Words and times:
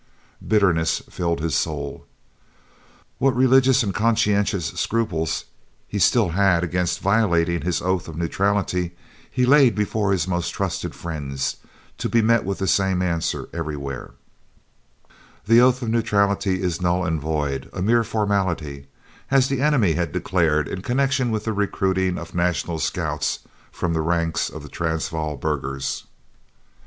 Bitterness 0.47 1.03
filled 1.11 1.41
his 1.41 1.53
soul. 1.53 2.07
What 3.19 3.35
religious 3.35 3.83
and 3.83 3.93
conscientious 3.93 4.65
scruples 4.73 5.45
he 5.87 5.99
still 5.99 6.29
had 6.29 6.63
against 6.63 7.01
violating 7.01 7.61
his 7.61 7.83
oath 7.83 8.07
of 8.07 8.17
neutrality 8.17 8.95
he 9.29 9.45
laid 9.45 9.75
before 9.75 10.11
his 10.11 10.27
most 10.27 10.49
trusted 10.55 10.95
friends, 10.95 11.57
to 11.99 12.09
be 12.09 12.23
met 12.23 12.43
with 12.45 12.57
the 12.57 12.65
same 12.67 13.03
answer 13.03 13.47
everywhere, 13.53 14.13
"The 15.45 15.61
oath 15.61 15.83
of 15.83 15.89
neutrality 15.89 16.63
is 16.63 16.81
null 16.81 17.05
and 17.05 17.21
void, 17.21 17.69
a 17.71 17.83
mere 17.83 18.03
formality," 18.03 18.87
as 19.29 19.49
the 19.49 19.61
enemy 19.61 19.93
had 19.93 20.11
declared 20.11 20.67
in 20.67 20.81
connection 20.81 21.29
with 21.29 21.43
the 21.45 21.53
recruiting 21.53 22.17
of 22.17 22.33
National 22.33 22.79
Scouts 22.79 23.45
from 23.71 23.93
the 23.93 24.01
ranks 24.01 24.49
of 24.49 24.63
the 24.63 24.69
Transvaal 24.69 25.37
burghers. 25.37 26.05